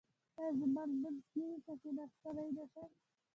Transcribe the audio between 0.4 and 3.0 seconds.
زما لمونځ کیږي که کیناستلی نشم؟